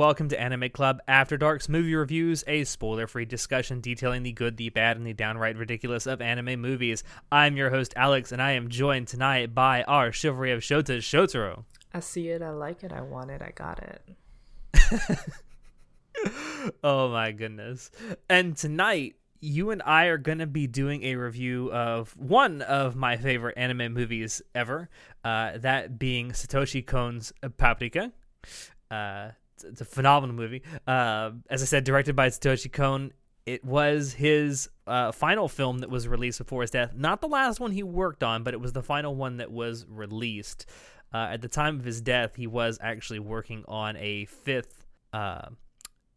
[0.00, 3.82] Hello, everyone, and welcome to Anime Club After Dark's movie reviews, a spoiler free discussion
[3.82, 7.04] detailing the good, the bad, and the downright ridiculous of anime movies.
[7.30, 11.64] I'm your host, Alex, and I am joined tonight by our chivalry of Shota, Shotaro.
[11.92, 15.18] I see it, I like it, I want it, I got it.
[16.82, 17.90] oh my goodness.
[18.30, 22.96] And tonight, you and I are going to be doing a review of one of
[22.96, 24.88] my favorite anime movies ever,
[25.24, 28.12] uh, that being Satoshi Kon's Paprika.
[28.90, 29.32] Uh,
[29.64, 30.62] it's a phenomenal movie.
[30.86, 33.12] Uh, as I said, directed by Satoshi Kon.
[33.46, 36.94] It was his uh, final film that was released before his death.
[36.94, 39.86] Not the last one he worked on, but it was the final one that was
[39.88, 40.66] released.
[41.12, 45.48] Uh, at the time of his death, he was actually working on a fifth uh,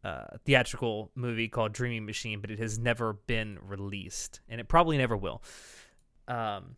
[0.04, 4.98] uh, theatrical movie called Dreaming Machine, but it has never been released, and it probably
[4.98, 5.42] never will.
[6.28, 6.76] Um,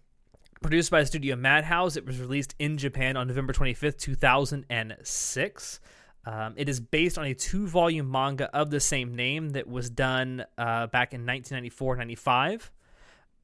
[0.61, 5.79] produced by Studio Madhouse, it was released in Japan on November 25th, 2006.
[6.25, 9.89] Um, it is based on a two volume manga of the same name that was
[9.89, 12.71] done uh, back in 1994 95.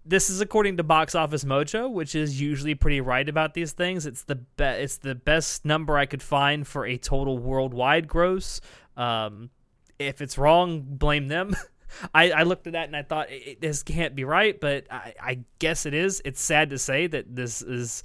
[0.05, 4.05] this is according to Box Office Mojo, which is usually pretty right about these things.
[4.05, 8.61] It's the be- it's the best number I could find for a total worldwide gross.
[8.97, 9.49] Um,
[9.97, 11.55] if it's wrong, blame them.
[12.13, 13.27] I, I looked at that and I thought
[13.59, 16.21] this can't be right, but I, I guess it is.
[16.23, 18.03] It's sad to say that this is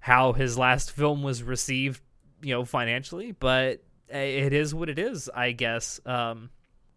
[0.00, 2.00] how his last film was received,
[2.42, 5.28] you know, financially, but it is what it is.
[5.34, 6.00] I guess.
[6.06, 6.50] Um,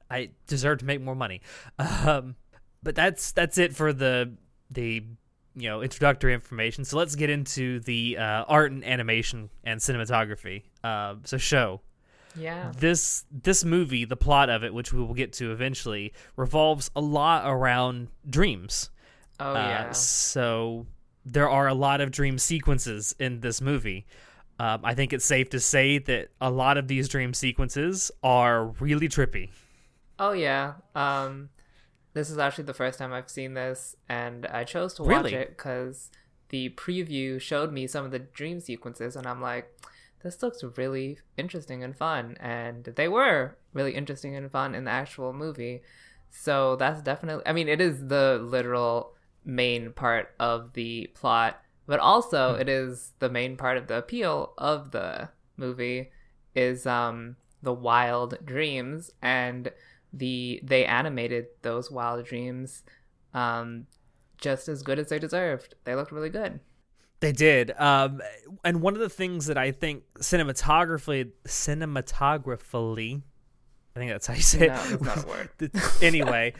[0.09, 1.41] I deserve to make more money.
[1.79, 2.35] Um,
[2.83, 4.33] but that's that's it for the
[4.69, 5.03] the
[5.55, 6.85] you know introductory information.
[6.85, 10.63] So let's get into the uh, art and animation and cinematography.
[10.83, 11.81] Uh, so show.
[12.35, 12.71] Yeah.
[12.77, 17.01] This this movie, the plot of it, which we will get to eventually, revolves a
[17.01, 18.91] lot around dreams.
[19.39, 19.91] Oh uh, yeah.
[19.91, 20.85] So
[21.25, 24.05] there are a lot of dream sequences in this movie.
[24.59, 28.67] Um, I think it's safe to say that a lot of these dream sequences are
[28.79, 29.49] really trippy.
[30.19, 30.73] Oh yeah.
[30.95, 31.49] Um,
[32.17, 35.35] this is actually the first time I've seen this, and I chose to watch really?
[35.35, 36.09] it because
[36.49, 39.71] the preview showed me some of the dream sequences, and I'm like,
[40.23, 42.35] this looks really interesting and fun.
[42.39, 45.83] And they were really interesting and fun in the actual movie.
[46.31, 49.13] So that's definitely, I mean, it is the literal
[49.45, 52.61] main part of the plot, but also hmm.
[52.61, 56.11] it is the main part of the appeal of the movie
[56.55, 59.71] is um the wild dreams and
[60.13, 62.83] the they animated those wild dreams
[63.33, 63.87] um,
[64.37, 65.75] just as good as they deserved.
[65.83, 66.59] They looked really good.
[67.19, 67.71] They did.
[67.79, 68.21] Um,
[68.63, 73.21] and one of the things that I think cinematographically, cinematographically,
[73.95, 75.01] I think that's how you say no, it.
[75.01, 75.49] Not a word.
[76.01, 76.53] anyway,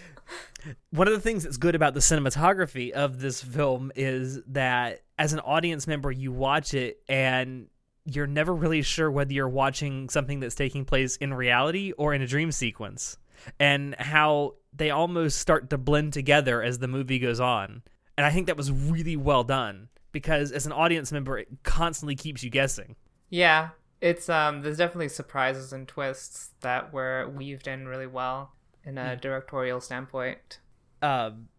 [0.90, 5.34] one of the things that's good about the cinematography of this film is that as
[5.34, 7.68] an audience member, you watch it and
[8.06, 12.22] you're never really sure whether you're watching something that's taking place in reality or in
[12.22, 13.18] a dream sequence
[13.59, 17.81] and how they almost start to blend together as the movie goes on.
[18.18, 22.16] And I think that was really well done because as an audience member it constantly
[22.16, 22.96] keeps you guessing.
[23.30, 23.70] Yeah,
[24.02, 28.53] it's um there's definitely surprises and twists that were weaved in really well
[28.84, 29.20] in a hmm.
[29.20, 30.59] directorial standpoint.
[31.02, 31.50] Um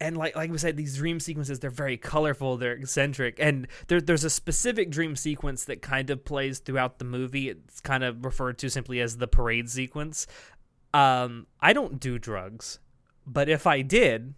[0.00, 4.00] and like like we said, these dream sequences they're very colorful, they're eccentric, and there,
[4.00, 7.48] there's a specific dream sequence that kind of plays throughout the movie.
[7.48, 10.26] It's kind of referred to simply as the parade sequence,
[10.96, 12.78] um, I don't do drugs,
[13.26, 14.32] but if I did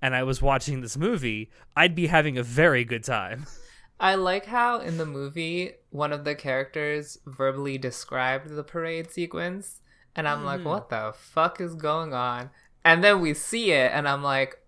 [0.00, 3.46] and I was watching this movie, I'd be having a very good time.
[4.00, 9.80] I like how in the movie one of the characters verbally described the parade sequence,
[10.14, 10.44] and I'm mm.
[10.44, 10.68] like, hmm.
[10.68, 12.50] what the fuck is going on?
[12.84, 14.58] And then we see it, and I'm like,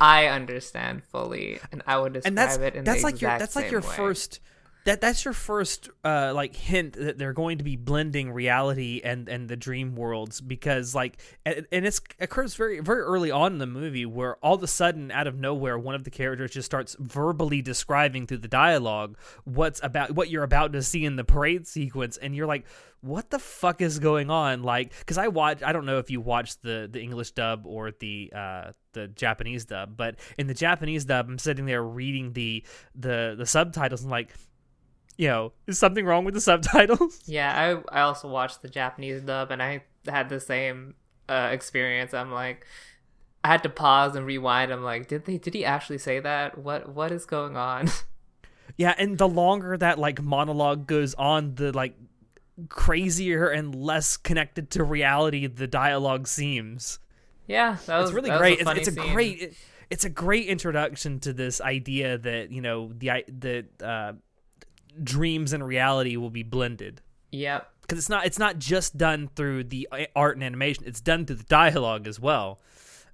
[0.00, 3.38] I understand fully, and I would describe and that's, it in that's the like your
[3.38, 3.96] that's like your way.
[3.96, 4.40] first
[4.84, 9.28] that that's your first uh, like hint that they're going to be blending reality and
[9.28, 13.58] and the dream worlds because like and, and it occurs very very early on in
[13.58, 16.66] the movie where all of a sudden out of nowhere one of the characters just
[16.66, 21.24] starts verbally describing through the dialogue what's about what you're about to see in the
[21.24, 22.16] parade sequence.
[22.16, 22.66] And you're like
[23.00, 24.62] what the fuck is going on?
[24.62, 27.90] Like because i watch i don't know if you watched the the english dub or
[27.90, 32.64] the uh the japanese dub but in the japanese dub i'm sitting there reading the
[32.94, 34.32] the the subtitles and like
[35.16, 37.22] you know, is something wrong with the subtitles?
[37.26, 40.94] Yeah, I I also watched the Japanese dub and I had the same
[41.28, 42.12] uh, experience.
[42.14, 42.66] I'm like,
[43.42, 44.72] I had to pause and rewind.
[44.72, 45.38] I'm like, did they?
[45.38, 46.58] Did he actually say that?
[46.58, 47.88] What What is going on?
[48.76, 51.94] Yeah, and the longer that like monologue goes on, the like
[52.68, 56.98] crazier and less connected to reality the dialogue seems.
[57.46, 58.58] Yeah, that was it's really great.
[58.58, 59.12] Was a it's, it's a scene.
[59.12, 59.42] great.
[59.42, 59.54] It,
[59.90, 64.12] it's a great introduction to this idea that you know the the uh,
[65.02, 67.00] dreams and reality will be blended.
[67.34, 67.68] Yep.
[67.82, 70.84] because it's not it's not just done through the uh, art and animation.
[70.86, 72.60] It's done through the dialogue as well.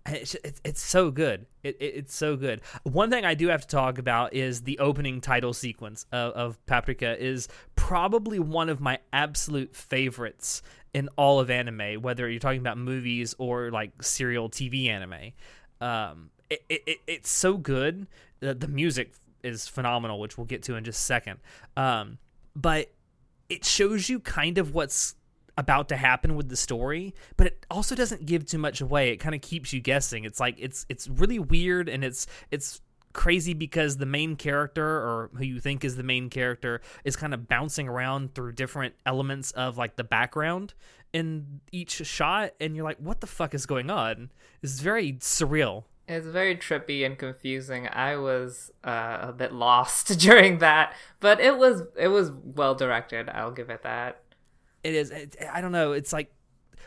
[0.07, 1.47] And it's, it's, it's so good.
[1.63, 2.61] It, it, it's so good.
[2.85, 6.67] One thing i do have to talk about is the opening title sequence of, of
[6.67, 10.63] paprika is probably one of my absolute favorites
[10.93, 15.33] in all of anime whether you're talking about movies or like serial tv anime.
[15.81, 18.07] Um, it, it, it's so good.
[18.41, 19.13] The, the music
[19.43, 21.39] is phenomenal which we'll get to in just a second
[21.77, 22.19] um,
[22.55, 22.93] but
[23.49, 25.17] it shows you kind of what's
[25.61, 29.11] about to happen with the story, but it also doesn't give too much away.
[29.11, 30.25] It kind of keeps you guessing.
[30.25, 32.81] It's like it's it's really weird and it's it's
[33.13, 37.35] crazy because the main character or who you think is the main character is kind
[37.35, 40.75] of bouncing around through different elements of like the background
[41.13, 44.31] in each shot and you're like what the fuck is going on?
[44.63, 45.85] It's very surreal.
[46.11, 47.87] It's very trippy and confusing.
[47.87, 53.29] I was uh, a bit lost during that, but it was it was well directed.
[53.29, 54.21] I'll give it that.
[54.83, 55.11] It is.
[55.13, 55.93] It, I don't know.
[55.93, 56.33] It's like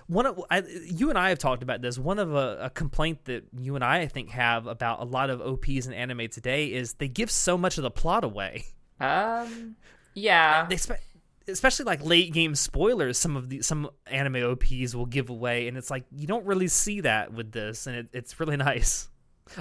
[0.08, 1.98] one of I, you and I have talked about this.
[1.98, 5.30] One of a, a, complaint that you and I, I think, have about a lot
[5.30, 8.66] of OPs and anime today is they give so much of the plot away.
[9.00, 9.78] Um,
[10.14, 10.66] yeah.
[10.68, 11.02] They spe-
[11.48, 13.18] especially like late game spoilers.
[13.18, 16.68] Some of the some anime OPs will give away, and it's like you don't really
[16.68, 19.10] see that with this, and it, it's really nice.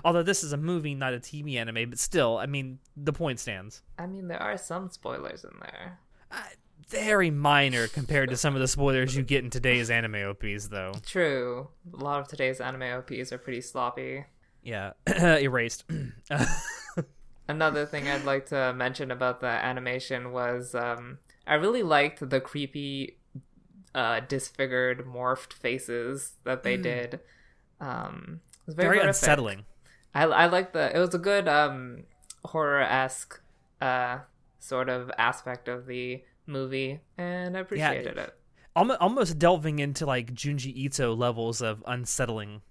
[0.04, 3.40] Although this is a movie, not a TV anime, but still, I mean, the point
[3.40, 3.82] stands.
[3.98, 5.98] I mean, there are some spoilers in there.
[6.30, 6.42] Uh,
[6.88, 10.92] very minor compared to some of the spoilers you get in today's anime OPs, though.
[11.04, 11.68] True.
[11.92, 14.24] A lot of today's anime OPs are pretty sloppy.
[14.62, 15.84] Yeah, erased.
[17.48, 22.40] Another thing I'd like to mention about the animation was um, I really liked the
[22.40, 23.18] creepy,
[23.94, 26.82] uh, disfigured, morphed faces that they mm.
[26.82, 27.20] did.
[27.80, 29.64] Um, it was very, very unsettling.
[30.14, 32.04] I I like the it was a good um
[32.44, 33.40] horror esque
[33.80, 34.18] uh
[34.58, 38.34] sort of aspect of the movie, and I appreciated yeah, it.
[38.74, 42.62] Almost delving into like Junji Ito levels of unsettling.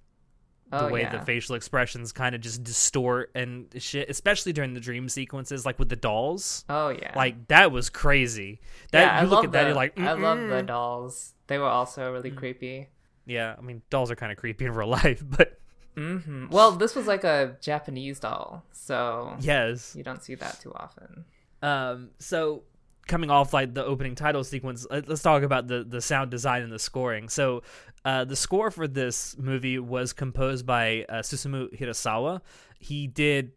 [0.71, 1.17] The oh, way yeah.
[1.17, 5.77] the facial expressions kind of just distort and shit, especially during the dream sequences, like
[5.77, 6.63] with the dolls.
[6.69, 8.61] Oh yeah, like that was crazy.
[8.91, 10.07] That yeah, you I look at the, that, you're like, Mm-mm.
[10.07, 11.33] I love the dolls.
[11.47, 12.37] They were also really mm.
[12.37, 12.87] creepy.
[13.25, 15.59] Yeah, I mean, dolls are kind of creepy in real life, but
[15.95, 16.47] Mm-hmm.
[16.49, 21.25] Well, this was like a Japanese doll, so yes, you don't see that too often.
[21.61, 22.63] Um, so
[23.07, 26.71] coming off like the opening title sequence, let's talk about the the sound design and
[26.71, 27.29] the scoring.
[27.29, 27.63] So,
[28.05, 32.41] uh, the score for this movie was composed by uh, Susumu Hirasawa.
[32.79, 33.51] He did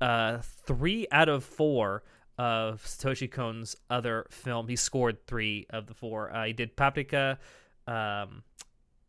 [0.00, 2.02] uh, three out of four
[2.38, 4.68] of Satoshi Kon's other film.
[4.68, 6.34] He scored three of the four.
[6.34, 7.38] Uh, he did Paprika,
[7.86, 8.42] um,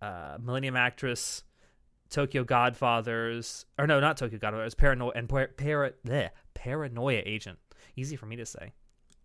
[0.01, 1.43] uh, Millennium Actress.
[2.09, 7.57] Tokyo Godfathers, or no, not Tokyo Godfathers, Paranoia and para, para, bleh, Paranoia Agent.
[7.95, 8.73] Easy for me to say.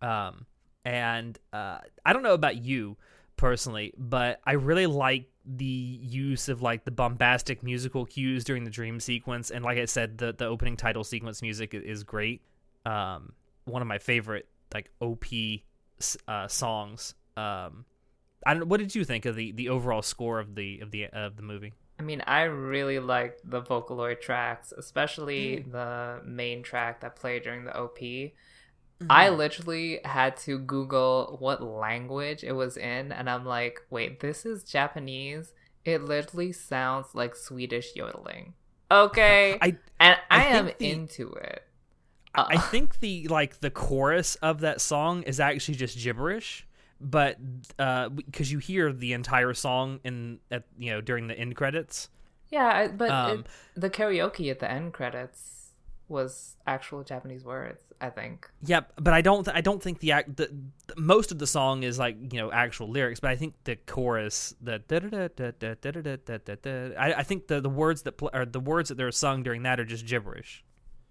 [0.03, 0.47] Um,
[0.85, 2.97] and uh, I don't know about you
[3.37, 8.71] personally, but I really like the use of like the bombastic musical cues during the
[8.71, 12.43] dream sequence, and like I said, the the opening title sequence music is great.
[12.87, 13.33] Um,
[13.65, 15.25] one of my favorite like OP
[16.29, 17.15] uh, songs.
[17.37, 17.85] Um,
[18.47, 18.69] I don't.
[18.69, 21.43] What did you think of the the overall score of the of the of the
[21.43, 21.73] movie?
[22.01, 25.73] I mean, I really liked the Vocaloid tracks, especially mm.
[25.73, 27.99] the main track that played during the OP.
[27.99, 29.07] Mm-hmm.
[29.11, 34.47] I literally had to Google what language it was in, and I'm like, wait, this
[34.47, 35.53] is Japanese?
[35.85, 38.55] It literally sounds like Swedish yodeling.
[38.91, 39.59] Okay.
[39.61, 41.65] I, and I, I am the, into it.
[42.35, 46.67] Uh, I think the like the chorus of that song is actually just gibberish
[47.01, 47.37] but
[47.79, 52.09] uh because you hear the entire song in at you know during the end credits.
[52.51, 53.47] Yeah but um, it,
[53.81, 55.73] the karaoke at the end credits
[56.09, 58.51] was actual japanese words i think.
[58.65, 60.51] Yep but i don't i don't think the act the,
[60.89, 63.77] the, most of the song is like you know actual lyrics but i think the
[63.77, 64.83] chorus the
[66.99, 69.63] I, I think the the words that pl- or the words that they're sung during
[69.63, 70.65] that are just gibberish.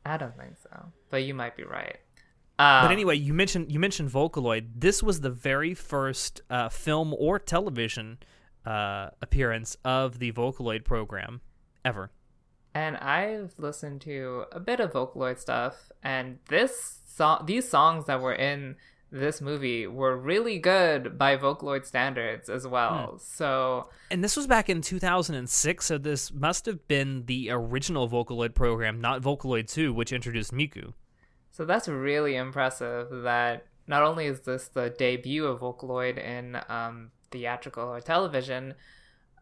[0.06, 1.98] I don't think so but you might be right
[2.60, 4.68] uh, but anyway, you mentioned you mentioned Vocaloid.
[4.76, 8.18] This was the very first uh, film or television
[8.66, 11.40] uh, appearance of the Vocaloid program
[11.86, 12.12] ever.
[12.76, 18.22] And I've listened to a bit of Vocaloid stuff, and this song, these songs that
[18.22, 18.76] were in
[19.12, 23.14] this movie were really good by Vocaloid standards as well.
[23.14, 23.22] Mm.
[23.22, 28.54] So, and this was back in 2006, so this must have been the original Vocaloid
[28.54, 30.94] program, not Vocaloid 2, which introduced Miku.
[31.52, 37.12] So that's really impressive that not only is this the debut of Vocaloid in um,
[37.32, 38.76] theatrical or television,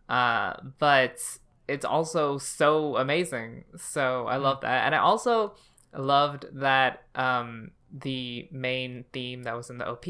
[0.09, 1.19] uh, but
[1.67, 3.65] it's also so amazing.
[3.75, 4.85] So I love that.
[4.85, 5.55] And I also
[5.95, 10.05] loved that um, the main theme that was in the OP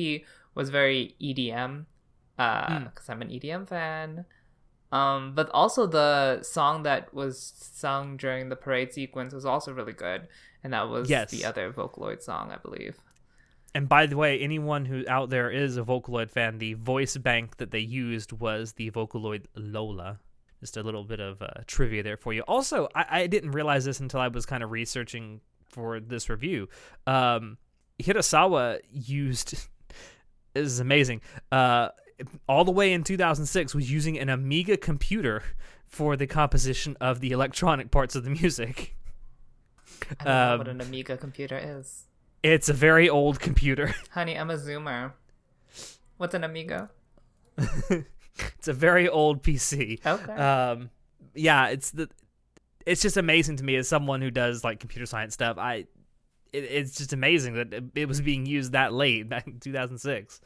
[0.54, 1.86] was very EDM
[2.36, 3.10] because uh, mm.
[3.10, 4.26] I'm an EDM fan.
[4.92, 9.94] Um, but also the song that was sung during the parade sequence was also really
[9.94, 10.28] good,
[10.64, 11.32] and that was yes.
[11.32, 12.98] the other Vocaloid song, I believe.
[13.76, 17.58] And by the way, anyone who out there is a Vocaloid fan, the voice bank
[17.58, 20.20] that they used was the Vocaloid Lola.
[20.60, 22.42] Just a little bit of uh, trivia there for you.
[22.44, 26.70] Also, I, I didn't realize this until I was kind of researching for this review.
[27.06, 27.58] Um,
[28.02, 29.52] Hirasawa used
[30.54, 31.22] this is amazing.
[31.52, 31.90] Uh,
[32.50, 35.44] all the way in 2006 was using an Amiga computer
[35.86, 38.97] for the composition of the electronic parts of the music.
[40.20, 42.06] I don't um, know what an Amiga computer is.
[42.44, 43.94] It's a very old computer.
[44.12, 45.14] Honey, I'm a zoomer.
[46.18, 46.90] What's an Amiga?
[47.58, 50.06] it's a very old PC.
[50.06, 50.34] Okay.
[50.34, 50.90] Um,
[51.34, 52.10] yeah, it's the.
[52.86, 55.58] It's just amazing to me as someone who does like computer science stuff.
[55.58, 55.86] I,
[56.54, 60.40] it, it's just amazing that it, it was being used that late back in 2006.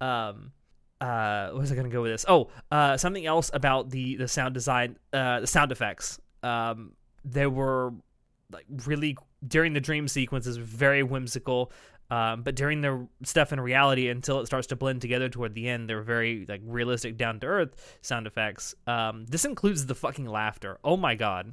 [0.00, 0.52] Um,
[1.00, 2.24] uh, was I gonna go with this?
[2.28, 6.20] Oh, uh, something else about the the sound design, uh, the sound effects.
[6.42, 6.92] Um,
[7.24, 7.92] there were
[8.52, 9.16] like really
[9.46, 11.72] during the dream sequences very whimsical.
[12.10, 15.68] Um, but during the stuff in reality, until it starts to blend together toward the
[15.68, 18.74] end, they're very like realistic, down to earth sound effects.
[18.86, 20.78] Um, this includes the fucking laughter.
[20.82, 21.52] Oh my god!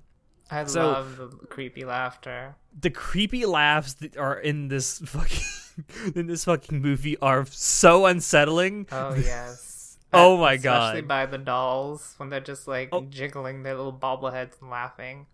[0.50, 2.56] I so, love the creepy laughter.
[2.80, 5.44] The creepy laughs that are in this fucking
[6.16, 8.88] in this fucking movie are so unsettling.
[8.92, 9.98] Oh yes.
[10.14, 10.84] oh my Especially god.
[10.84, 13.02] Especially by the dolls when they're just like oh.
[13.10, 15.28] jiggling their little bobbleheads and laughing.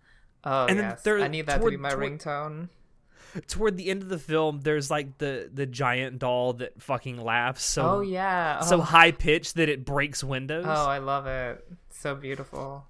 [0.43, 1.07] Oh and yes.
[1.07, 2.69] I need that toward, to be my toward, ringtone.
[3.47, 7.63] Toward the end of the film, there's like the the giant doll that fucking laughs
[7.63, 8.59] so Oh yeah.
[8.61, 8.65] Oh.
[8.65, 10.65] So high pitched that it breaks windows.
[10.67, 11.65] Oh, I love it.
[11.89, 12.85] So beautiful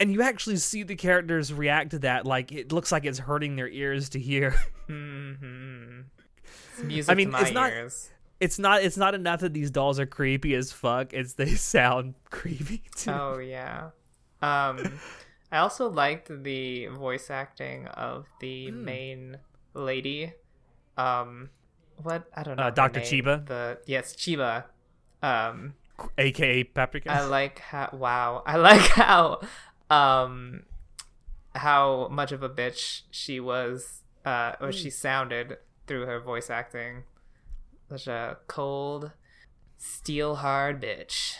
[0.00, 3.56] and you actually see the characters react to that like it looks like it's hurting
[3.56, 4.54] their ears to hear
[4.88, 6.02] mm-hmm.
[6.86, 8.10] music I mean, it's not, ears.
[8.40, 8.82] It's not.
[8.82, 11.12] It's not enough that these dolls are creepy as fuck.
[11.12, 13.10] It's they sound creepy too.
[13.10, 13.90] Oh yeah.
[14.40, 15.00] Um,
[15.50, 18.74] I also liked the voice acting of the mm.
[18.74, 19.38] main
[19.74, 20.32] lady.
[20.96, 21.50] Um,
[22.02, 22.64] what I don't know.
[22.64, 23.46] Uh, Doctor Chiba.
[23.46, 24.64] The yes, Chiba.
[25.22, 25.74] Um,
[26.16, 27.10] aka Paprika.
[27.10, 28.42] I like how wow.
[28.46, 29.40] I like how
[29.90, 30.64] um
[31.54, 34.94] how much of a bitch she was uh or she hmm.
[34.94, 37.04] sounded through her voice acting
[37.88, 39.12] such a cold
[39.78, 41.36] steel hard bitch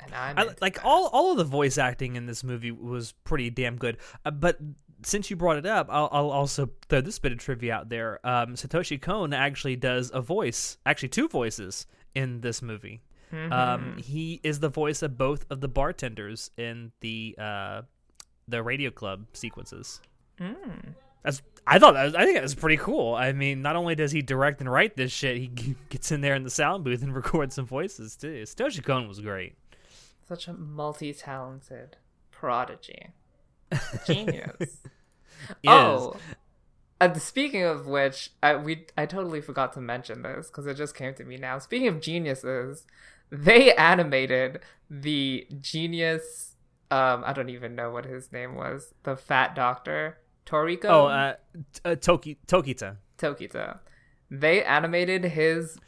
[0.00, 3.50] and I'm I, like all all of the voice acting in this movie was pretty
[3.50, 4.58] damn good uh, but
[5.02, 8.24] since you brought it up I'll, I'll also throw this bit of trivia out there
[8.24, 13.02] um, satoshi kon actually does a voice actually two voices in this movie
[13.32, 13.52] Mm-hmm.
[13.52, 17.82] Um, he is the voice of both of the bartenders in the uh,
[18.46, 20.00] the radio club sequences.
[20.40, 20.94] Mm.
[21.22, 23.14] That's I thought that was, I think that's pretty cool.
[23.14, 25.48] I mean, not only does he direct and write this shit, he
[25.90, 28.42] gets in there in the sound booth and records some voices too.
[28.44, 29.54] Satoshi Kon was great.
[30.28, 31.96] Such a multi-talented
[32.30, 33.12] prodigy,
[34.06, 34.82] genius.
[35.66, 36.16] oh,
[37.00, 40.94] uh, speaking of which, I we I totally forgot to mention this because it just
[40.94, 41.58] came to me now.
[41.58, 42.84] Speaking of geniuses,
[43.30, 46.56] they animated the genius.
[46.90, 48.92] Um, I don't even know what his name was.
[49.04, 50.84] The fat doctor, Toriko.
[50.84, 51.36] Oh, uh,
[51.86, 52.98] uh Toki Tokita.
[53.16, 53.78] Tokita.
[54.30, 55.78] They animated his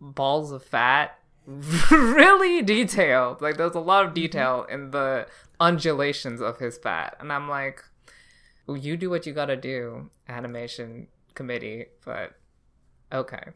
[0.00, 1.19] balls of fat
[1.90, 3.40] really detailed.
[3.40, 4.22] Like there's a lot of mm-hmm.
[4.22, 5.26] detail in the
[5.58, 7.84] undulations of his fat, and I'm like,
[8.66, 11.86] well, you do what you gotta do, animation committee.
[12.04, 12.32] But
[13.12, 13.50] okay.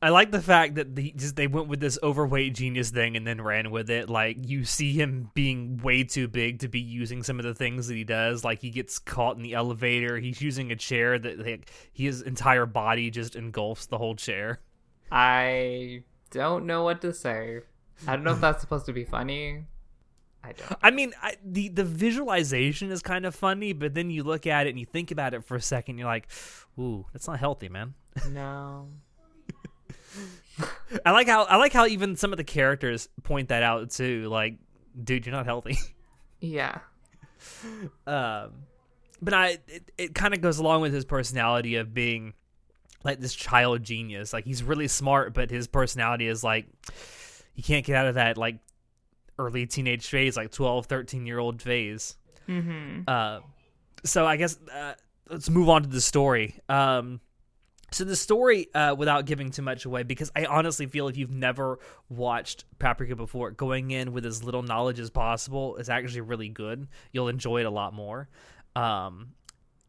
[0.00, 3.26] I like the fact that the, just they went with this overweight genius thing and
[3.26, 4.10] then ran with it.
[4.10, 7.88] Like you see him being way too big to be using some of the things
[7.88, 8.44] that he does.
[8.44, 10.18] Like he gets caught in the elevator.
[10.18, 14.60] He's using a chair that like his entire body just engulfs the whole chair.
[15.10, 16.02] I
[16.34, 17.60] don't know what to say.
[18.06, 19.64] I don't know if that's supposed to be funny.
[20.42, 20.78] I don't.
[20.82, 24.66] I mean, I, the the visualization is kind of funny, but then you look at
[24.66, 25.96] it and you think about it for a second.
[25.96, 26.28] You're like,
[26.78, 27.94] "Ooh, that's not healthy, man."
[28.30, 28.88] No.
[31.04, 34.28] I like how I like how even some of the characters point that out too.
[34.28, 34.58] Like,
[35.02, 35.78] dude, you're not healthy.
[36.40, 36.80] Yeah.
[38.06, 38.50] Um,
[39.22, 42.34] but I it, it kind of goes along with his personality of being
[43.04, 44.32] like this child genius.
[44.32, 46.66] Like he's really smart, but his personality is like
[47.54, 48.56] he can't get out of that like
[49.38, 52.16] early teenage phase, like 12, 13 year old phase.
[52.48, 53.02] Mm-hmm.
[53.06, 53.40] Uh,
[54.04, 54.94] so I guess uh,
[55.28, 56.58] let's move on to the story.
[56.68, 57.20] Um,
[57.90, 61.30] so the story, uh, without giving too much away, because I honestly feel if you've
[61.30, 66.48] never watched Paprika before, going in with as little knowledge as possible is actually really
[66.48, 66.88] good.
[67.12, 68.28] You'll enjoy it a lot more.
[68.74, 69.34] Um,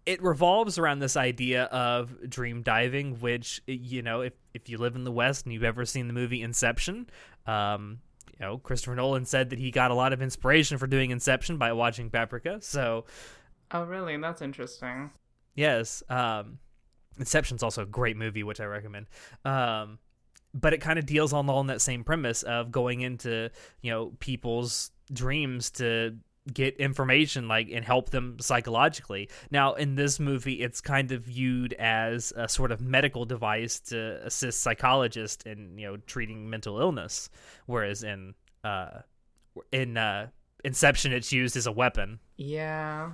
[0.05, 4.95] it revolves around this idea of dream diving, which you know, if if you live
[4.95, 7.09] in the West and you've ever seen the movie Inception,
[7.47, 7.99] um,
[8.39, 11.57] you know, Christopher Nolan said that he got a lot of inspiration for doing Inception
[11.57, 12.61] by watching Paprika.
[12.61, 13.05] So,
[13.71, 14.17] oh, really?
[14.17, 15.11] That's interesting.
[15.55, 16.03] Yes.
[16.09, 16.59] Um,
[17.17, 19.07] Inception's also a great movie, which I recommend.
[19.43, 19.99] Um,
[20.53, 23.49] but it kind of deals on all in that same premise of going into
[23.81, 26.15] you know people's dreams to
[26.53, 29.29] get information like and help them psychologically.
[29.51, 34.25] Now in this movie it's kind of viewed as a sort of medical device to
[34.25, 37.29] assist psychologists in, you know, treating mental illness
[37.65, 38.33] whereas in
[38.63, 39.01] uh
[39.71, 40.27] in uh
[40.63, 42.19] Inception it's used as a weapon.
[42.37, 43.11] Yeah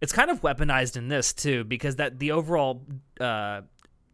[0.00, 2.86] it's kind of weaponized in this too because that the overall
[3.20, 3.62] uh,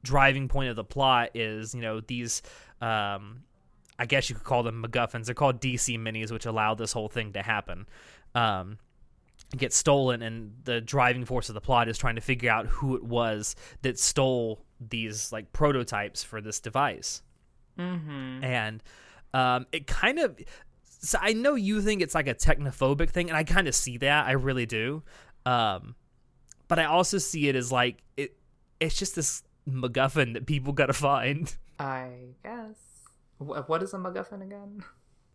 [0.03, 2.43] driving point of the plot is you know these
[2.81, 3.43] um,
[3.99, 5.27] I guess you could call them MacGuffins.
[5.27, 7.87] They're called DC minis, which allow this whole thing to happen.
[8.35, 8.79] Um,
[9.57, 12.97] get stolen, and the driving force of the plot is trying to figure out who
[12.97, 17.23] it was that stole these like prototypes for this device.
[17.79, 18.45] Mm-hmm.
[18.45, 18.83] And
[19.33, 20.39] um, it kind of.
[20.85, 23.99] So I know you think it's like a technophobic thing, and I kind of see
[23.99, 24.27] that.
[24.27, 25.03] I really do.
[25.45, 25.95] Um,
[26.69, 28.37] but I also see it as like it.
[28.81, 31.55] It's just this MacGuffin that people gotta find.
[31.79, 32.11] I
[32.43, 32.77] guess.
[33.39, 34.83] What is a MacGuffin again?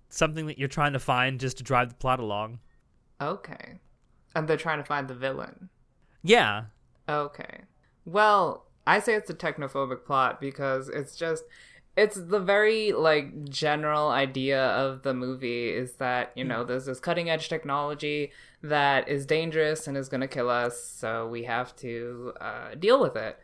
[0.10, 2.60] Something that you're trying to find just to drive the plot along.
[3.22, 3.80] Okay.
[4.36, 5.70] And they're trying to find the villain.
[6.24, 6.66] Yeah.
[7.08, 7.62] Okay.
[8.06, 11.44] Well, I say it's a technophobic plot because it's just
[12.00, 17.00] it's the very like general idea of the movie is that you know there's this
[17.00, 21.76] cutting edge technology that is dangerous and is going to kill us so we have
[21.76, 23.38] to uh, deal with it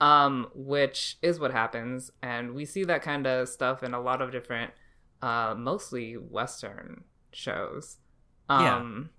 [0.00, 4.22] um, which is what happens and we see that kind of stuff in a lot
[4.22, 4.72] of different
[5.20, 7.98] uh, mostly western shows
[8.48, 9.17] um, yeah.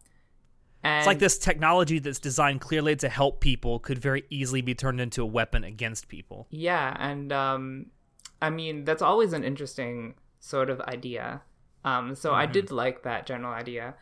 [0.83, 5.01] It's like this technology that's designed clearly to help people could very easily be turned
[5.01, 7.85] into a weapon against people yeah and um,
[8.41, 11.41] I mean, that's always an interesting sort of idea.
[11.83, 12.39] Um, so mm-hmm.
[12.39, 13.95] I did like that general idea.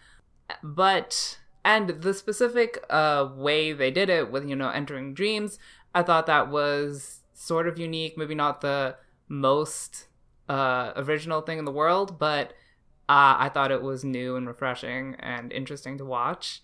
[0.63, 5.59] But, and the specific uh, way they did it with, you know, entering dreams,
[5.93, 8.17] I thought that was sort of unique.
[8.17, 8.95] Maybe not the
[9.27, 10.07] most
[10.47, 12.53] uh, original thing in the world, but
[13.09, 16.61] uh, I thought it was new and refreshing and interesting to watch.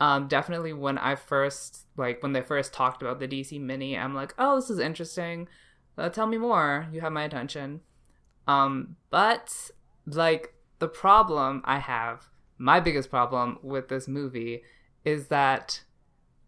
[0.00, 4.14] Um, definitely when I first, like, when they first talked about the DC Mini, I'm
[4.14, 5.48] like, oh, this is interesting
[5.98, 6.86] uh, tell me more.
[6.92, 7.80] You have my attention.
[8.46, 9.52] Um, but
[10.06, 14.62] like the problem I have, my biggest problem with this movie
[15.04, 15.82] is that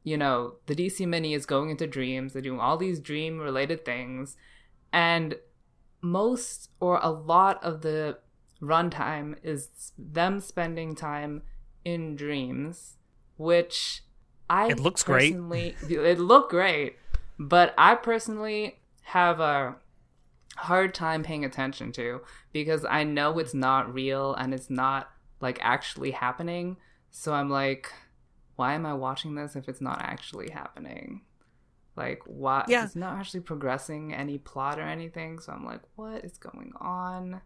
[0.02, 2.32] you know the DC Mini is going into dreams.
[2.32, 4.36] They're doing all these dream related things,
[4.92, 5.34] and
[6.00, 8.18] most or a lot of the
[8.62, 11.42] runtime is them spending time
[11.84, 12.96] in dreams,
[13.36, 14.02] which
[14.48, 15.34] I it looks great.
[15.34, 16.96] it looked great,
[17.38, 19.76] but I personally have a
[20.56, 22.20] hard time paying attention to
[22.52, 26.76] because I know it's not real and it's not like actually happening.
[27.10, 27.90] So I'm like,
[28.56, 31.22] why am I watching this if it's not actually happening?
[31.96, 32.64] Like, why?
[32.68, 32.84] Yeah.
[32.84, 35.38] It's not actually progressing any plot or anything.
[35.38, 37.40] So I'm like, what is going on?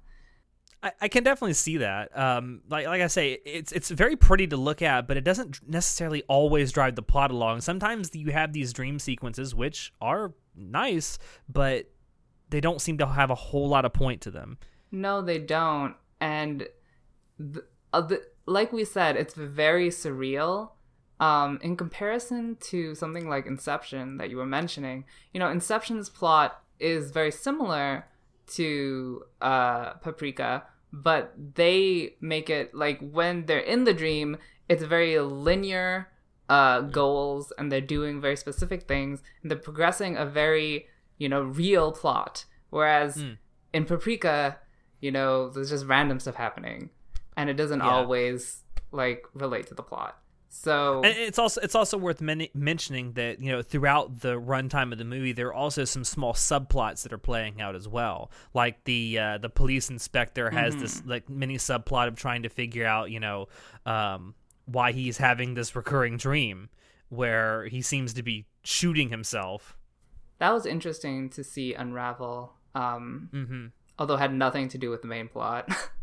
[1.01, 2.17] I, can definitely see that.
[2.17, 5.61] Um, like like I say, it's it's very pretty to look at, but it doesn't
[5.67, 7.63] necessarily always drive the plot along.
[7.63, 11.19] Sometimes you have these dream sequences which are nice,
[11.49, 11.91] but
[12.51, 14.59] they don't seem to have a whole lot of point to them.
[14.91, 15.97] No, they don't.
[16.21, 16.69] And
[17.39, 20.71] the, uh, the, like we said, it's very surreal.
[21.21, 26.61] Um, in comparison to something like Inception that you were mentioning, you know, Inception's plot
[26.79, 28.07] is very similar
[28.55, 30.65] to uh, Paprika,
[31.03, 34.37] but they make it like when they're in the dream,
[34.69, 36.09] it's very linear
[36.49, 41.43] uh, goals and they're doing very specific things and they're progressing a very you know
[41.43, 43.39] real plot whereas mm.
[43.73, 44.59] in paprika
[45.01, 46.91] you know there's just random stuff happening
[47.37, 47.89] and it doesn't yeah.
[47.89, 50.19] always like relate to the plot
[50.55, 54.93] so and it's also it's also worth men- mentioning that you know throughout the runtime
[54.93, 58.31] of the movie there are also some small subplots that are playing out as well.
[58.55, 60.83] Like the uh, the police inspector has mm-hmm.
[60.83, 63.49] this like mini subplot of trying to figure out you know
[63.85, 64.37] um,
[64.67, 66.69] why he's having this recurring dream
[67.09, 69.77] where he seems to be shooting himself.
[70.39, 72.53] That was interesting to see unravel.
[72.77, 73.67] Um, mm-hmm.
[73.99, 75.69] Although it had nothing to do with the main plot.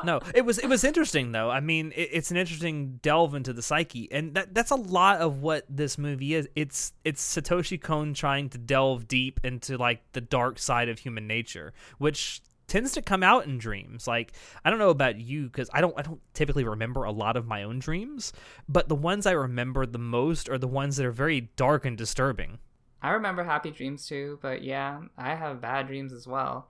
[0.04, 1.50] no, it was it was interesting though.
[1.50, 5.20] I mean, it, it's an interesting delve into the psyche, and that that's a lot
[5.20, 6.48] of what this movie is.
[6.54, 11.26] It's it's Satoshi Kon trying to delve deep into like the dark side of human
[11.26, 14.06] nature, which tends to come out in dreams.
[14.06, 14.32] Like
[14.64, 17.46] I don't know about you because I don't I don't typically remember a lot of
[17.46, 18.32] my own dreams,
[18.68, 21.98] but the ones I remember the most are the ones that are very dark and
[21.98, 22.58] disturbing.
[23.02, 26.68] I remember happy dreams too, but yeah, I have bad dreams as well.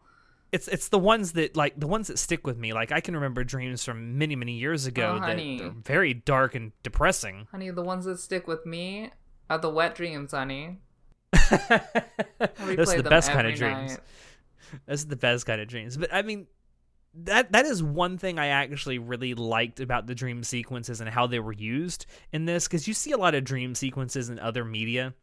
[0.50, 2.72] It's it's the ones that like the ones that stick with me.
[2.72, 5.62] Like I can remember dreams from many many years oh, ago Oh, that honey.
[5.62, 7.46] are very dark and depressing.
[7.50, 9.10] Honey, the ones that stick with me
[9.50, 10.78] are the wet dreams, honey.
[11.50, 13.92] Those are the best kind of dreams.
[13.92, 14.00] night.
[14.86, 15.96] Those are the best kind of dreams.
[15.96, 16.46] But I mean,
[17.14, 21.26] that that is one thing I actually really liked about the dream sequences and how
[21.26, 24.64] they were used in this because you see a lot of dream sequences in other
[24.64, 25.14] media.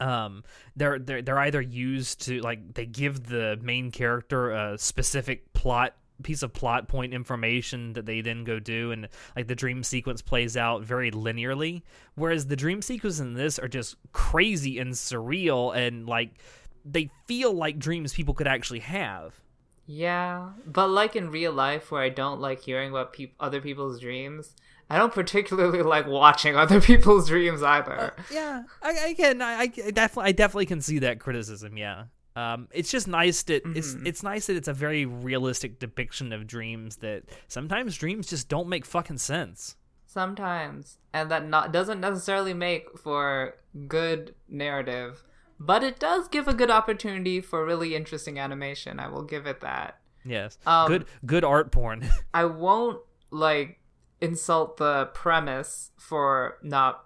[0.00, 0.44] Um,
[0.76, 5.94] they're they're they're either used to like they give the main character a specific plot
[6.22, 10.22] piece of plot point information that they then go do and like the dream sequence
[10.22, 11.82] plays out very linearly.
[12.14, 16.38] Whereas the dream sequences in this are just crazy and surreal and like
[16.84, 19.40] they feel like dreams people could actually have.
[19.86, 24.00] Yeah, but like in real life, where I don't like hearing about peop other people's
[24.00, 24.54] dreams,
[24.94, 28.14] I don't particularly like watching other people's dreams either.
[28.30, 32.04] yeah i, I can I, I definitely i definitely can see that criticism yeah
[32.36, 34.06] um, it's just nice that it's Mhm.
[34.06, 38.68] it's nice that it's a very realistic depiction of dreams that sometimes dreams just don't
[38.68, 39.76] make fucking sense
[40.06, 43.56] Sometimes, and that not doesn't necessarily make for
[43.88, 45.24] good narrative,
[45.58, 49.00] but it does give a good opportunity for really interesting animation.
[49.00, 49.98] I will give it that.
[50.24, 53.00] yes Um, good good art porn I won't
[53.32, 53.80] like
[54.24, 57.04] insult the premise for not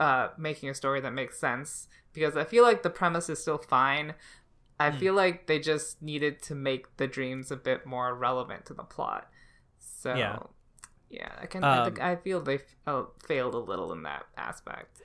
[0.00, 3.58] uh, making a story that makes sense because I feel like the premise is still
[3.58, 4.14] fine.
[4.78, 4.96] I Hmm.
[4.98, 8.84] feel like they just needed to make the dreams a bit more relevant to the
[8.84, 9.28] plot.
[9.78, 10.38] So Yeah.
[11.10, 11.64] yeah, I can.
[11.64, 15.02] I, Um, think, I feel they f- uh, failed a little in that aspect.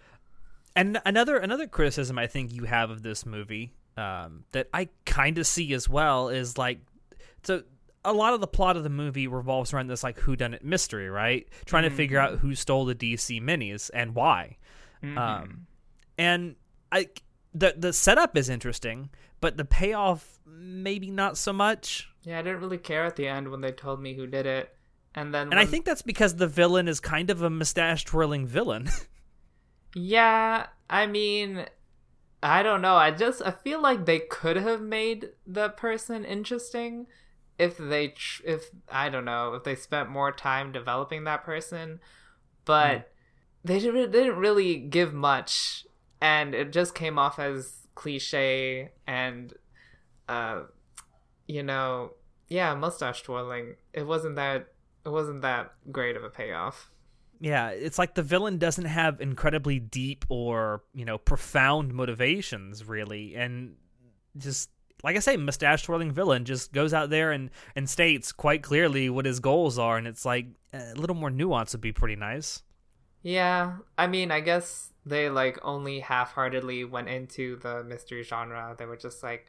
[0.75, 5.37] And another another criticism I think you have of this movie um, that I kind
[5.37, 6.79] of see as well is like
[7.43, 7.63] so
[8.05, 11.47] a lot of the plot of the movie revolves around this like whodunit mystery, right?
[11.65, 14.57] Trying to figure out who stole the DC minis and why.
[15.03, 15.17] Mhm.
[15.17, 15.67] Um,
[16.17, 16.55] and
[16.91, 17.09] I
[17.53, 19.09] the the setup is interesting,
[19.41, 22.09] but the payoff maybe not so much.
[22.23, 24.75] yeah, I didn't really care at the end when they told me who did it,
[25.15, 28.47] and then And I think that's because the villain is kind of a mustache twirling
[28.47, 28.89] villain.
[29.95, 31.65] Yeah, I mean,
[32.41, 32.95] I don't know.
[32.95, 37.07] I just I feel like they could have made the person interesting
[37.57, 41.99] if they tr- if I don't know if they spent more time developing that person,
[42.65, 43.11] but
[43.63, 45.85] they didn't they didn't really give much,
[46.21, 49.53] and it just came off as cliche and,
[50.27, 50.63] uh,
[51.47, 52.11] you know,
[52.47, 53.75] yeah, mustache twirling.
[53.93, 54.67] It wasn't that
[55.05, 56.89] it wasn't that great of a payoff.
[57.39, 63.35] Yeah, it's like the villain doesn't have incredibly deep or, you know, profound motivations really
[63.35, 63.75] and
[64.37, 64.69] just
[65.03, 69.09] like I say mustache twirling villain just goes out there and and states quite clearly
[69.09, 72.63] what his goals are and it's like a little more nuance would be pretty nice.
[73.21, 78.75] Yeah, I mean, I guess they like only half-heartedly went into the mystery genre.
[78.77, 79.45] They were just like,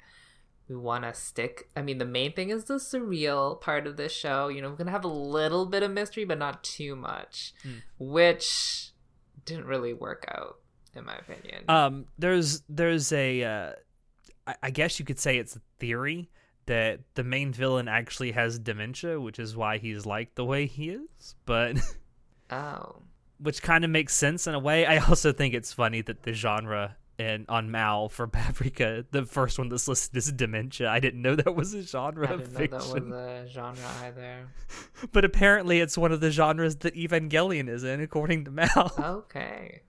[0.69, 1.69] we want to stick.
[1.77, 4.47] I mean, the main thing is the surreal part of this show.
[4.49, 7.79] You know, we're gonna have a little bit of mystery, but not too much, Hmm.
[7.99, 8.90] which
[9.45, 10.59] didn't really work out,
[10.95, 11.64] in my opinion.
[11.69, 13.73] Um there's there's a uh
[14.46, 16.30] I, I guess you could say it's a theory
[16.66, 20.90] that the main villain actually has dementia, which is why he's like the way he
[20.90, 21.76] is, but
[22.50, 23.02] oh,
[23.38, 24.87] which kind of makes sense in a way.
[24.87, 29.59] I also think it's funny that the genre and on Mal for Paprika, the first
[29.59, 30.88] one that's listed is dementia.
[30.88, 33.52] I didn't know that was a genre I of didn't know fiction, that was a
[33.52, 34.48] genre either.
[35.12, 38.92] but apparently it's one of the genres that Evangelion is in, according to Mal.
[38.98, 39.83] Okay,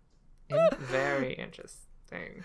[0.49, 2.43] very interesting.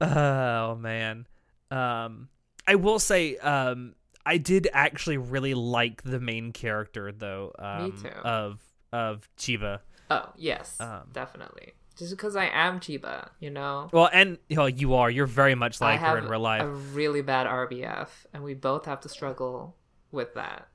[0.00, 1.26] Oh man.
[1.70, 2.28] Um
[2.66, 8.08] I will say um I did actually really like the main character though um too.
[8.24, 8.60] of
[8.92, 9.80] of Chiba.
[10.10, 11.74] Oh yes, Um, definitely.
[11.96, 13.88] Just because I am Chiba, you know.
[13.92, 16.62] Well, and you, know, you are you're very much like her in real life.
[16.62, 19.76] a really bad RBF, and we both have to struggle
[20.10, 20.66] with that.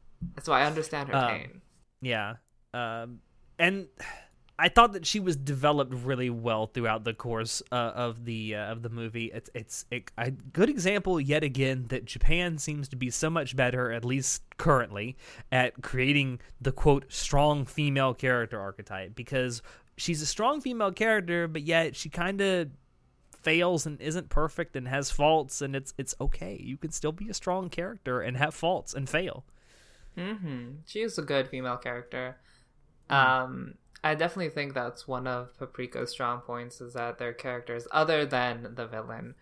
[0.43, 1.61] So I understand her Um, pain.
[2.01, 2.35] Yeah.
[2.73, 3.19] Um,
[3.57, 3.87] and
[4.57, 8.71] I thought that she was developed really well throughout the course uh, of the uh,
[8.71, 9.31] of the movie.
[9.33, 13.55] It's it's a, a good example yet again that Japan seems to be so much
[13.55, 15.17] better, at least currently,
[15.51, 19.61] at creating the quote strong female character archetype because
[19.97, 22.69] she's a strong female character, but yet she kind of
[23.41, 26.59] fails and isn't perfect and has faults and it's it's okay.
[26.63, 29.43] You can still be a strong character and have faults and fail.
[30.17, 30.77] Mm-hmm.
[30.85, 32.37] She is a good female character.
[33.09, 33.15] Mm.
[33.15, 33.73] Um,
[34.05, 38.75] I definitely think that's one of Paprika's strong points is that their characters, other than
[38.75, 39.33] the villain,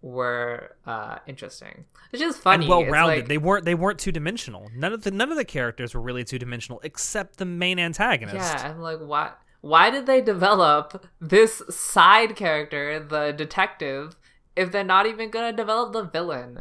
[0.00, 1.84] were uh, interesting.
[2.10, 3.18] It's just funny, well rounded.
[3.18, 4.70] Like, they weren't they weren't two dimensional.
[4.74, 8.36] None of the none of the characters were really two dimensional except the main antagonist.
[8.36, 9.32] Yeah, I'm like, why?
[9.60, 14.16] Why did they develop this side character, the detective,
[14.56, 16.60] if they're not even gonna develop the villain?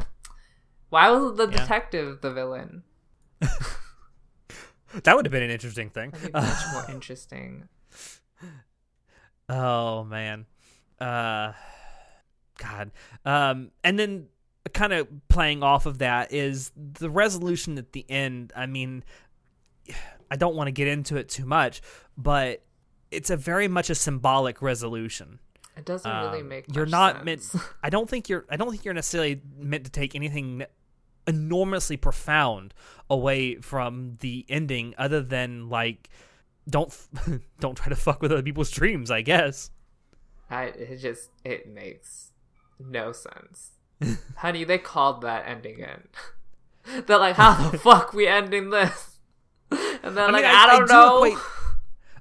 [0.89, 1.59] Why was the yeah.
[1.59, 2.83] detective the villain?
[5.03, 6.13] that would have been an interesting thing.
[6.33, 7.67] much more interesting.
[9.49, 10.45] Oh man.
[10.99, 11.53] Uh
[12.57, 12.91] God.
[13.25, 14.27] Um and then
[14.73, 18.51] kind of playing off of that is the resolution at the end.
[18.55, 19.03] I mean,
[20.29, 21.81] I don't want to get into it too much,
[22.17, 22.63] but
[23.11, 25.39] it's a very much a symbolic resolution.
[25.77, 26.65] It doesn't um, really make.
[26.75, 27.53] You're not sense.
[27.53, 27.65] meant.
[27.83, 28.45] I don't think you're.
[28.49, 30.65] I don't think you're necessarily meant to take anything
[31.27, 32.73] enormously profound
[33.09, 36.09] away from the ending, other than like,
[36.69, 36.95] don't
[37.59, 39.11] don't try to fuck with other people's dreams.
[39.11, 39.69] I guess.
[40.49, 42.31] I it just it makes
[42.79, 43.71] no sense.
[44.37, 46.07] Honey, they called that ending in.
[47.05, 49.19] They're like, how the fuck we ending this?
[49.71, 51.23] And they're I like, mean, I, I, don't I do know.
[51.23, 51.43] Equate,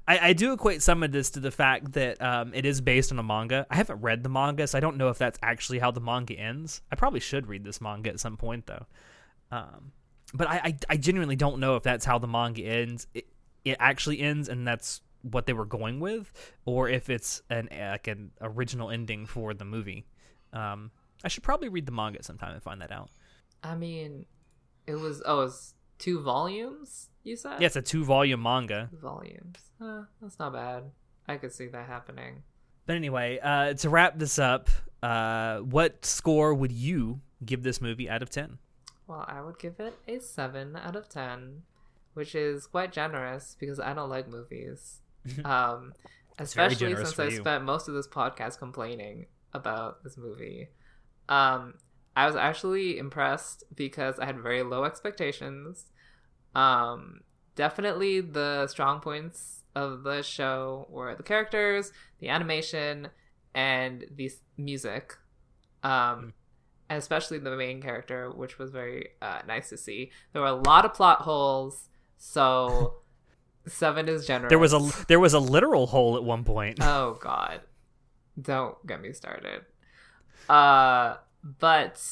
[0.07, 3.11] I, I do equate some of this to the fact that um, it is based
[3.11, 3.67] on a manga.
[3.69, 6.33] I haven't read the manga, so I don't know if that's actually how the manga
[6.33, 6.81] ends.
[6.91, 8.85] I probably should read this manga at some point, though.
[9.51, 9.91] Um,
[10.33, 13.07] but I, I, I, genuinely don't know if that's how the manga ends.
[13.13, 13.27] It,
[13.63, 16.31] it actually ends, and that's what they were going with,
[16.65, 20.05] or if it's an like an original ending for the movie.
[20.53, 20.91] Um,
[21.23, 23.09] I should probably read the manga sometime and find that out.
[23.63, 24.25] I mean,
[24.85, 25.49] it was oh,
[25.97, 27.09] two volumes.
[27.23, 27.59] You said?
[27.59, 28.89] Yeah, it's a two volume manga.
[28.93, 29.57] Volumes.
[29.81, 30.83] Uh, that's not bad.
[31.27, 32.43] I could see that happening.
[32.85, 34.69] But anyway, uh, to wrap this up,
[35.03, 38.57] uh, what score would you give this movie out of 10?
[39.07, 41.63] Well, I would give it a 7 out of 10,
[42.13, 45.01] which is quite generous because I don't like movies.
[45.45, 45.93] um,
[46.39, 47.37] especially since I you.
[47.37, 50.69] spent most of this podcast complaining about this movie.
[51.29, 51.75] Um,
[52.17, 55.85] I was actually impressed because I had very low expectations.
[56.55, 57.21] Um,
[57.55, 63.09] definitely the strong points of the show were the characters, the animation,
[63.53, 65.15] and the music.
[65.83, 66.33] Um, mm.
[66.89, 70.09] and especially the main character, which was very uh, nice to see.
[70.33, 72.95] There were a lot of plot holes, so
[73.67, 74.49] seven is generous.
[74.49, 76.79] There was a there was a literal hole at one point.
[76.81, 77.61] oh God,
[78.41, 79.65] don't get me started.
[80.49, 81.17] Uh,
[81.59, 82.03] but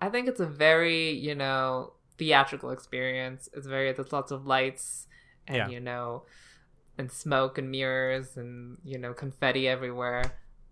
[0.00, 3.48] I think it's a very you know theatrical experience.
[3.54, 5.06] It's very there's lots of lights
[5.46, 5.68] and yeah.
[5.68, 6.22] you know
[6.98, 10.24] and smoke and mirrors and you know confetti everywhere.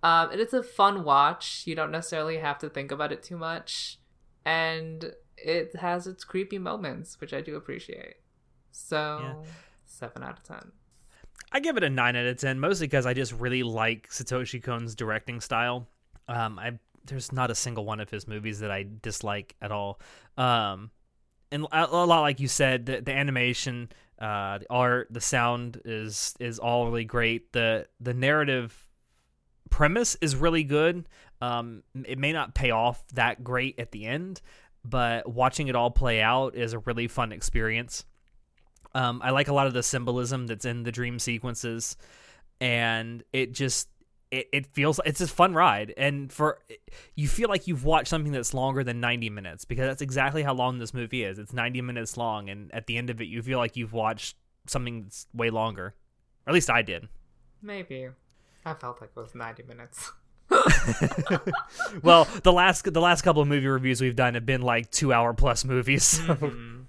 [0.03, 1.65] Um, and it's a fun watch.
[1.67, 3.99] You don't necessarily have to think about it too much,
[4.45, 8.17] and it has its creepy moments, which I do appreciate.
[8.71, 9.51] So yeah.
[9.87, 10.73] seven out of ten.
[11.53, 14.63] I give it a nine out of ten, mostly because I just really like Satoshi
[14.63, 15.89] Kon's directing style.
[16.29, 20.01] Um, I there's not a single one of his movies that I dislike at all.
[20.37, 20.91] Um,
[21.53, 26.35] and a, lot like you said, the, the animation, uh, the art, the sound is
[26.41, 27.53] is all really great.
[27.53, 28.77] the The narrative
[29.71, 31.09] premise is really good.
[31.41, 34.41] Um, it may not pay off that great at the end,
[34.85, 38.05] but watching it all play out is a really fun experience.
[38.95, 41.97] Um, I like a lot of the symbolism that's in the dream sequences,
[42.61, 43.89] and it just
[44.35, 46.59] it, it feels it's a fun ride and for
[47.15, 50.53] you feel like you've watched something that's longer than 90 minutes because that's exactly how
[50.53, 53.43] long this movie is it's 90 minutes long and at the end of it you
[53.43, 55.95] feel like you've watched something that's way longer or
[56.49, 57.09] at least i did
[57.63, 58.09] maybe
[58.65, 60.13] i felt like it was 90 minutes
[62.03, 65.13] well the last the last couple of movie reviews we've done have been like two
[65.13, 66.35] hour plus movies so.
[66.35, 66.81] mm-hmm.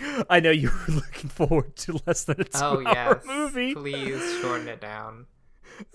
[0.30, 3.24] I know you were looking forward to less than a two-hour oh, yes.
[3.26, 3.74] movie.
[3.74, 5.26] Please shorten it down.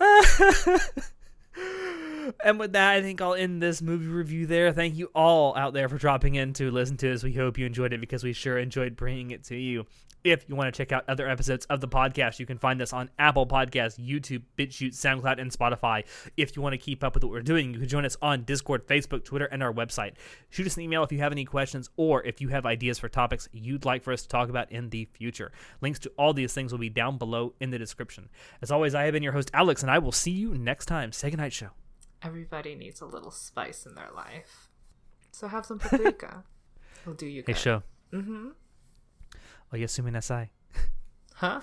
[2.44, 4.72] and with that, I think I'll end this movie review there.
[4.72, 7.22] Thank you all out there for dropping in to listen to us.
[7.22, 9.86] We hope you enjoyed it because we sure enjoyed bringing it to you.
[10.24, 12.92] If you want to check out other episodes of the podcast, you can find us
[12.92, 16.04] on Apple Podcasts, YouTube, BitChute, SoundCloud, and Spotify.
[16.36, 18.42] If you want to keep up with what we're doing, you can join us on
[18.42, 20.14] Discord, Facebook, Twitter, and our website.
[20.50, 23.08] Shoot us an email if you have any questions or if you have ideas for
[23.08, 25.52] topics you'd like for us to talk about in the future.
[25.80, 28.28] Links to all these things will be down below in the description.
[28.62, 31.12] As always, I have been your host, Alex, and I will see you next time.
[31.12, 31.70] Say goodnight, show.
[32.22, 34.68] Everybody needs a little spice in their life.
[35.30, 36.44] So have some paprika.
[37.02, 37.54] It'll do you good.
[37.54, 37.82] Hey, show.
[38.12, 38.48] Mm-hmm.
[39.72, 40.50] おやすみなさい。
[41.34, 41.62] は